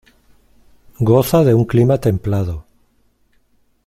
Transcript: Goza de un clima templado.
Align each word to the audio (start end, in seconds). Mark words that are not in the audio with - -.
Goza 0.99 1.43
de 1.43 1.53
un 1.53 1.63
clima 1.65 1.99
templado. 1.99 2.65